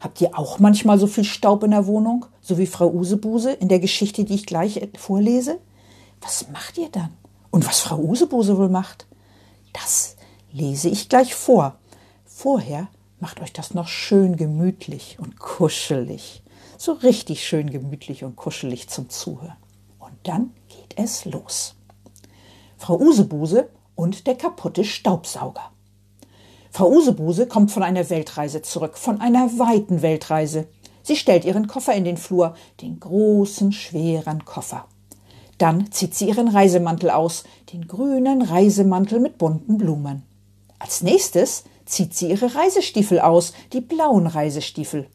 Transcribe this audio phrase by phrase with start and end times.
[0.00, 3.68] habt ihr auch manchmal so viel Staub in der Wohnung, so wie Frau Usebuse in
[3.68, 5.60] der Geschichte, die ich gleich vorlese?
[6.20, 7.10] Was macht ihr dann?
[7.50, 9.06] Und was Frau Usebuse wohl macht?
[9.72, 10.16] Das
[10.52, 11.76] lese ich gleich vor.
[12.24, 12.88] Vorher
[13.20, 16.42] macht euch das noch schön gemütlich und kuschelig.
[16.78, 19.56] So richtig schön gemütlich und kuschelig zum Zuhören.
[19.98, 21.74] Und dann geht es los.
[22.78, 25.70] Frau Usebuse und der kaputte Staubsauger.
[26.72, 30.68] Frau Usebuse kommt von einer Weltreise zurück, von einer weiten Weltreise.
[31.02, 34.86] Sie stellt ihren Koffer in den Flur, den großen, schweren Koffer.
[35.58, 40.22] Dann zieht sie ihren Reisemantel aus, den grünen Reisemantel mit bunten Blumen.
[40.78, 45.08] Als nächstes zieht sie ihre Reisestiefel aus, die blauen Reisestiefel.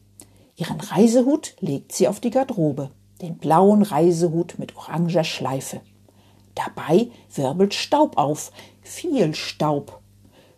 [0.56, 2.90] Ihren Reisehut legt sie auf die Garderobe,
[3.22, 5.80] den blauen Reisehut mit oranger Schleife.
[6.54, 10.00] Dabei wirbelt Staub auf, viel Staub.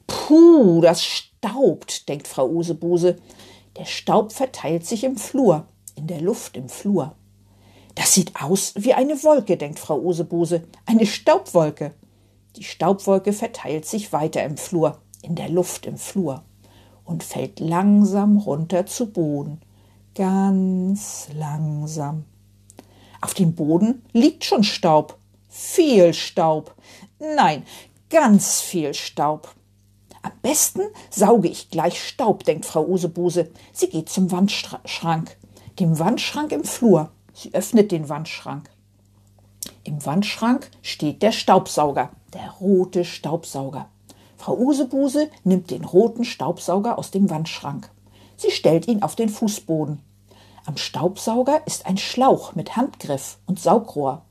[0.09, 3.17] Puh, das staubt, denkt Frau Usebuse.
[3.77, 7.15] Der Staub verteilt sich im Flur, in der Luft im Flur.
[7.95, 10.65] Das sieht aus wie eine Wolke, denkt Frau Usebuse.
[10.87, 11.95] Eine Staubwolke.
[12.57, 16.43] Die Staubwolke verteilt sich weiter im Flur, in der Luft im Flur
[17.05, 19.61] und fällt langsam runter zu Boden.
[20.15, 22.25] Ganz langsam.
[23.21, 25.19] Auf dem Boden liegt schon Staub.
[25.49, 26.75] Viel Staub.
[27.19, 27.65] Nein,
[28.11, 29.55] ganz viel Staub.
[30.23, 33.51] Am besten sauge ich gleich Staub, denkt Frau Usebuse.
[33.73, 35.37] Sie geht zum Wandschrank,
[35.79, 37.11] dem Wandschrank im Flur.
[37.35, 38.69] Sie öffnet den Wandschrank.
[39.85, 43.89] Im Wandschrank steht der Staubsauger, der rote Staubsauger.
[44.37, 47.91] Frau Usebuse nimmt den roten Staubsauger aus dem Wandschrank.
[48.37, 50.01] Sie stellt ihn auf den Fußboden.
[50.65, 54.23] Am Staubsauger ist ein Schlauch mit Handgriff und Saugrohr.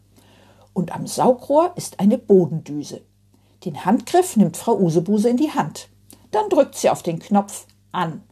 [0.74, 3.02] Und am Saugrohr ist eine Bodendüse.
[3.68, 5.90] Den Handgriff nimmt Frau Usebuse in die Hand.
[6.32, 8.24] Dann drückt sie auf den Knopf an.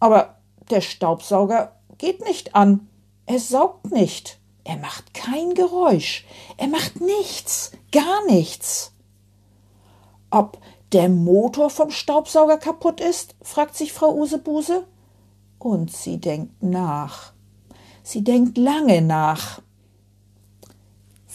[0.00, 0.40] Aber
[0.70, 2.88] der Staubsauger geht nicht an.
[3.26, 4.40] Er saugt nicht.
[4.64, 6.26] Er macht kein Geräusch.
[6.56, 8.92] Er macht nichts, gar nichts.
[10.30, 10.58] Ob
[10.90, 13.36] der Motor vom Staubsauger kaputt ist?
[13.42, 14.84] fragt sich Frau Usebuse.
[15.60, 17.34] Und sie denkt nach.
[18.02, 19.62] Sie denkt lange nach.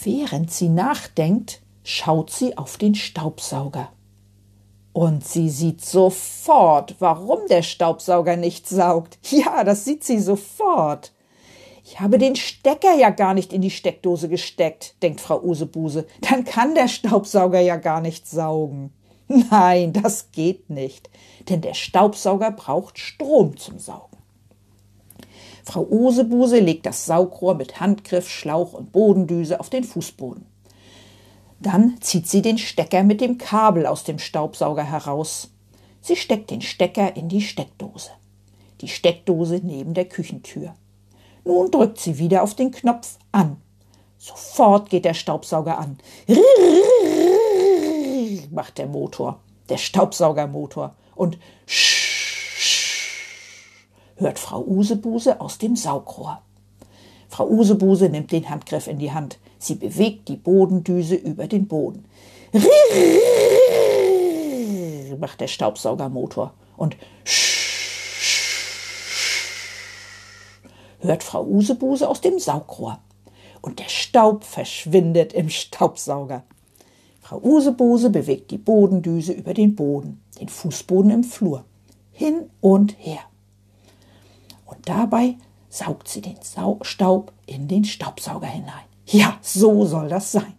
[0.04, 3.90] Während sie nachdenkt, schaut sie auf den Staubsauger.
[4.92, 9.20] Und sie sieht sofort, warum der Staubsauger nicht saugt.
[9.30, 11.14] Ja, das sieht sie sofort.
[11.84, 16.08] Ich habe den Stecker ja gar nicht in die Steckdose gesteckt, denkt Frau Usebuse.
[16.22, 18.92] Dann kann der Staubsauger ja gar nicht saugen.
[19.28, 21.10] Nein, das geht nicht,
[21.50, 24.18] denn der Staubsauger braucht Strom zum Saugen.
[25.64, 30.46] Frau Usebuse legt das Saugrohr mit Handgriff, Schlauch und Bodendüse auf den Fußboden.
[31.66, 35.50] Dann zieht sie den Stecker mit dem Kabel aus dem Staubsauger heraus.
[36.00, 38.12] Sie steckt den Stecker in die Steckdose.
[38.82, 40.76] Die Steckdose neben der Küchentür.
[41.44, 43.58] Nun drückt sie wieder auf den Knopf an.
[44.20, 45.98] Sofort geht der Staubsauger an.
[48.52, 50.94] macht der Motor, der Staubsaugermotor.
[51.16, 51.40] Und
[54.18, 56.44] hört Frau Usebuse aus dem Saugrohr.
[57.28, 59.40] Frau Usebuse nimmt den Handgriff in die Hand.
[59.66, 62.06] Sie bewegt die Bodendüse über den Boden.
[65.20, 66.54] macht der Staubsaugermotor.
[66.78, 66.96] Und
[71.00, 73.00] hört Frau Usebuse aus dem Saugrohr.
[73.64, 76.44] Und der Staub verschwindet im Staubsauger.
[77.22, 81.66] Frau Usebuse bewegt die Bodendüse über den Boden, den Fußboden im Flur,
[82.12, 83.22] hin und her.
[84.68, 85.38] Und dabei
[85.70, 86.38] saugt sie den
[86.84, 88.95] Staub in den Staubsauger hinein.
[89.06, 90.54] Ja, so soll das sein.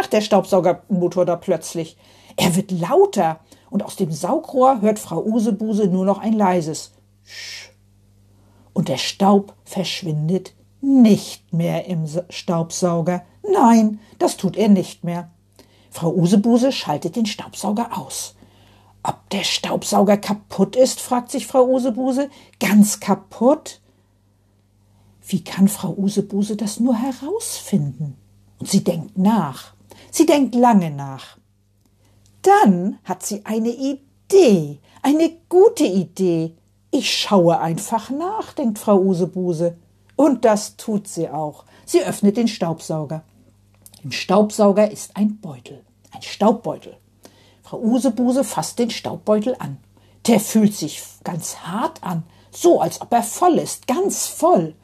[0.00, 1.96] macht der Staubsaugermotor da plötzlich.
[2.36, 3.40] Er wird lauter
[3.70, 6.92] und aus dem Saugrohr hört Frau Usebuse nur noch ein leises
[7.22, 7.70] Sch.
[8.72, 13.22] Und der Staub verschwindet nicht mehr im Staubsauger.
[13.48, 15.30] Nein, das tut er nicht mehr.
[15.90, 18.34] Frau Usebuse schaltet den Staubsauger aus.
[19.02, 22.28] Ob der Staubsauger kaputt ist, fragt sich Frau Usebuse.
[22.58, 23.80] Ganz kaputt?
[25.26, 28.16] Wie kann Frau Usebuse das nur herausfinden?
[28.58, 29.74] Und sie denkt nach.
[30.10, 31.38] Sie denkt lange nach.
[32.42, 34.80] Dann hat sie eine Idee.
[35.02, 36.56] Eine gute Idee.
[36.90, 39.76] Ich schaue einfach nach, denkt Frau Usebuse.
[40.16, 41.64] Und das tut sie auch.
[41.86, 43.22] Sie öffnet den Staubsauger.
[44.02, 46.96] Im Staubsauger ist ein Beutel, ein Staubbeutel.
[47.70, 49.76] Frau Usebuse fasst den Staubbeutel an.
[50.26, 54.74] Der fühlt sich ganz hart an, so als ob er voll ist, ganz voll.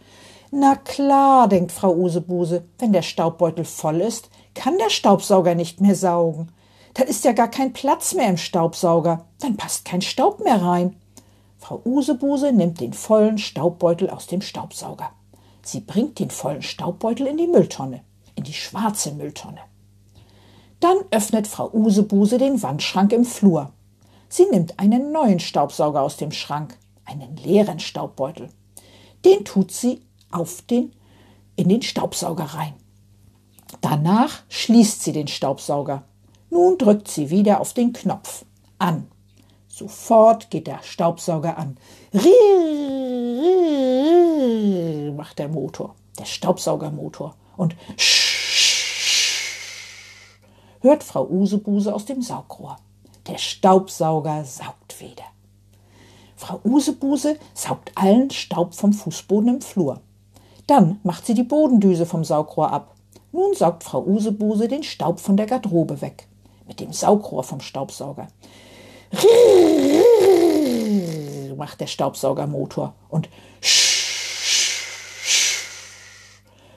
[0.53, 5.97] Na klar, denkt Frau Usebuse, wenn der Staubbeutel voll ist, kann der Staubsauger nicht mehr
[5.97, 6.53] saugen.
[6.94, 10.94] Dann ist ja gar kein Platz mehr im Staubsauger, dann passt kein Staub mehr rein.
[11.59, 15.11] Frau Usebuse nimmt den vollen Staubbeutel aus dem Staubsauger.
[15.65, 18.03] Sie bringt den vollen Staubbeutel in die Mülltonne,
[18.37, 19.59] in die schwarze Mülltonne.
[20.81, 23.73] Dann öffnet Frau Usebuse den Wandschrank im Flur.
[24.28, 28.49] Sie nimmt einen neuen Staubsauger aus dem Schrank, einen leeren Staubbeutel.
[29.25, 30.93] Den tut sie auf den,
[31.56, 32.75] in den Staubsauger rein.
[33.81, 36.05] Danach schließt sie den Staubsauger.
[36.50, 38.44] Nun drückt sie wieder auf den Knopf.
[38.78, 39.08] An.
[39.69, 41.76] Sofort geht der Staubsauger an.
[42.14, 42.32] Rirr,
[45.12, 47.34] macht der Motor, der Staubsaugermotor.
[47.56, 47.75] Und
[50.81, 52.76] hört Frau Usebuse aus dem Saugrohr.
[53.26, 55.25] Der Staubsauger saugt wieder.
[56.37, 60.00] Frau Usebuse saugt allen Staub vom Fußboden im Flur.
[60.67, 62.94] Dann macht sie die Bodendüse vom Saugrohr ab.
[63.32, 66.28] Nun saugt Frau Usebuse den Staub von der Garderobe weg.
[66.67, 68.28] Mit dem Saugrohr vom Staubsauger.
[71.56, 73.28] macht der Staubsaugermotor und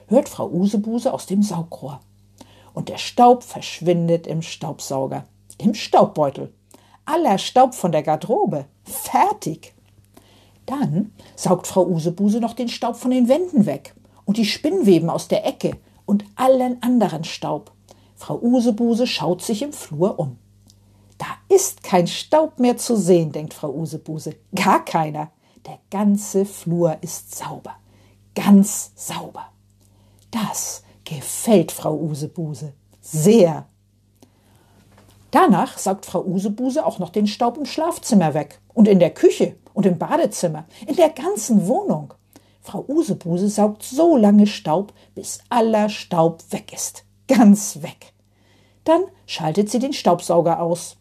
[0.08, 2.00] hört Frau Usebuse aus dem Saugrohr.
[2.72, 5.24] Und der Staub verschwindet im Staubsauger,
[5.58, 6.52] im Staubbeutel.
[7.04, 8.66] Aller Staub von der Garderobe.
[8.84, 9.74] Fertig.
[10.66, 13.94] Dann saugt Frau Usebuse noch den Staub von den Wänden weg
[14.24, 15.76] und die Spinnweben aus der Ecke
[16.06, 17.72] und allen anderen Staub.
[18.14, 20.38] Frau Usebuse schaut sich im Flur um.
[21.18, 24.36] Da ist kein Staub mehr zu sehen, denkt Frau Usebuse.
[24.54, 25.30] Gar keiner.
[25.66, 27.74] Der ganze Flur ist sauber.
[28.34, 29.46] Ganz sauber.
[30.30, 33.66] Das gefällt Frau Usebuse sehr.
[35.32, 39.56] Danach saugt Frau Usebuse auch noch den Staub im Schlafzimmer weg und in der Küche
[39.74, 42.14] und im Badezimmer, in der ganzen Wohnung.
[42.62, 47.04] Frau Usebuse saugt so lange Staub, bis aller Staub weg ist.
[47.26, 48.12] Ganz weg.
[48.84, 50.96] Dann schaltet sie den Staubsauger aus.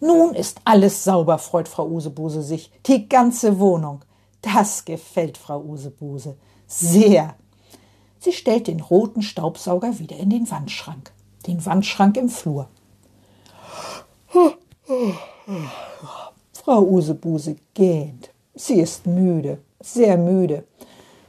[0.00, 2.70] Nun ist alles sauber, freut Frau Usebuse sich.
[2.86, 4.04] Die ganze Wohnung.
[4.42, 7.36] Das gefällt Frau Usebuse sehr.
[8.24, 11.12] Sie stellt den roten Staubsauger wieder in den Wandschrank,
[11.46, 12.70] den Wandschrank im Flur.
[16.54, 18.30] Frau Usebuse gähnt.
[18.54, 20.64] Sie ist müde, sehr müde.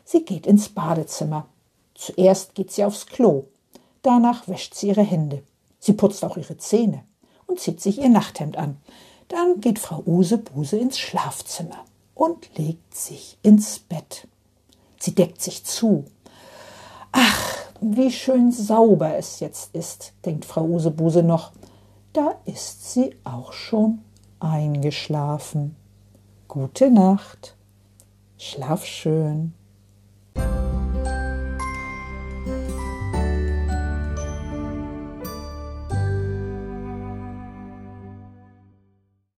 [0.06, 1.48] Sie geht ins Badezimmer.
[1.96, 3.44] Zuerst geht sie aufs Klo.
[4.02, 5.44] Danach wäscht sie ihre Hände.
[5.80, 7.04] Sie putzt auch ihre Zähne
[7.46, 8.78] und zieht sich ihr Nachthemd an.
[9.28, 11.84] Dann geht Frau Usebuse ins Schlafzimmer
[12.14, 14.30] und legt sich ins Bett.
[14.98, 16.06] Sie deckt sich zu.
[17.18, 21.54] Ach, wie schön sauber es jetzt ist, denkt Frau Usebuse noch.
[22.12, 24.00] Da ist sie auch schon
[24.42, 25.78] eingeschlafen.
[26.50, 27.56] Gute Nacht.
[28.38, 29.54] Schlaf schön.